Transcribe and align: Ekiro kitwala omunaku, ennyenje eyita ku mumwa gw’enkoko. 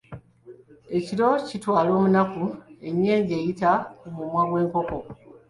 Ekiro 0.97 1.27
kitwala 1.47 1.89
omunaku, 1.97 2.43
ennyenje 2.87 3.33
eyita 3.41 3.71
ku 3.99 4.05
mumwa 4.15 4.41
gw’enkoko. 4.49 4.97